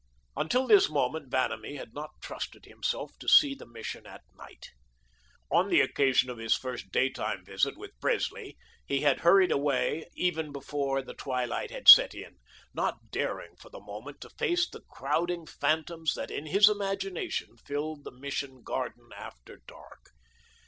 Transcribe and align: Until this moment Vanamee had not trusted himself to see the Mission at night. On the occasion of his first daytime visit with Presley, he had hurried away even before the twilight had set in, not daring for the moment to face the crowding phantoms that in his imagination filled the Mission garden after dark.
Until 0.35 0.65
this 0.65 0.89
moment 0.89 1.29
Vanamee 1.29 1.75
had 1.75 1.93
not 1.93 2.19
trusted 2.23 2.65
himself 2.65 3.11
to 3.19 3.29
see 3.29 3.53
the 3.53 3.67
Mission 3.67 4.07
at 4.07 4.23
night. 4.35 4.71
On 5.51 5.69
the 5.69 5.79
occasion 5.81 6.27
of 6.31 6.39
his 6.39 6.55
first 6.55 6.91
daytime 6.91 7.45
visit 7.45 7.77
with 7.77 7.91
Presley, 7.99 8.57
he 8.83 9.01
had 9.01 9.19
hurried 9.19 9.51
away 9.51 10.09
even 10.15 10.51
before 10.51 11.03
the 11.03 11.13
twilight 11.13 11.69
had 11.69 11.87
set 11.87 12.15
in, 12.15 12.39
not 12.73 13.11
daring 13.11 13.55
for 13.57 13.69
the 13.69 13.79
moment 13.79 14.21
to 14.21 14.31
face 14.31 14.67
the 14.67 14.81
crowding 14.89 15.45
phantoms 15.45 16.15
that 16.15 16.31
in 16.31 16.47
his 16.47 16.67
imagination 16.67 17.55
filled 17.57 18.03
the 18.03 18.09
Mission 18.11 18.63
garden 18.63 19.11
after 19.15 19.57
dark. 19.67 20.09